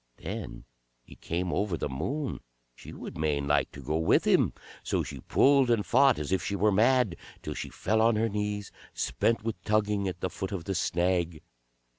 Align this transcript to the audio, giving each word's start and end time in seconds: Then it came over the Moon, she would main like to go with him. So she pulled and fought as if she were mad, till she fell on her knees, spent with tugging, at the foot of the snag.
Then 0.17 0.65
it 1.05 1.21
came 1.21 1.53
over 1.53 1.77
the 1.77 1.87
Moon, 1.87 2.39
she 2.73 2.91
would 2.91 3.19
main 3.19 3.47
like 3.47 3.69
to 3.73 3.83
go 3.83 3.97
with 3.99 4.25
him. 4.25 4.51
So 4.81 5.03
she 5.03 5.19
pulled 5.19 5.69
and 5.69 5.85
fought 5.85 6.17
as 6.17 6.31
if 6.31 6.41
she 6.43 6.55
were 6.55 6.71
mad, 6.71 7.15
till 7.43 7.53
she 7.53 7.69
fell 7.69 8.01
on 8.01 8.15
her 8.15 8.27
knees, 8.27 8.71
spent 8.95 9.43
with 9.43 9.63
tugging, 9.63 10.07
at 10.07 10.19
the 10.21 10.29
foot 10.31 10.51
of 10.53 10.63
the 10.63 10.73
snag. 10.73 11.43